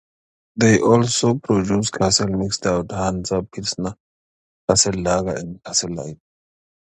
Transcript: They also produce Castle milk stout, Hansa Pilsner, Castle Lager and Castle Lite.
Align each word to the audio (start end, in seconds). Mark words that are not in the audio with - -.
They 0.55 0.79
also 0.79 1.35
produce 1.35 1.91
Castle 1.91 2.29
milk 2.29 2.53
stout, 2.53 2.89
Hansa 2.91 3.43
Pilsner, 3.43 3.95
Castle 4.67 4.99
Lager 4.99 5.35
and 5.35 5.63
Castle 5.63 5.93
Lite. 5.93 6.17